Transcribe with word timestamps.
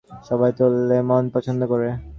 সবাই 0.09 0.51
তো 0.57 0.65
লেমন 0.89 1.23
পছন্দ 1.35 1.61
করে। 1.71 1.89